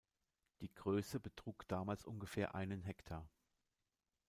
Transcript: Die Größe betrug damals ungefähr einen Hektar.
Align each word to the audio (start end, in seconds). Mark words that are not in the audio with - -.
Die 0.61 0.73
Größe 0.73 1.19
betrug 1.19 1.67
damals 1.67 2.05
ungefähr 2.05 2.55
einen 2.55 2.81
Hektar. 2.81 3.29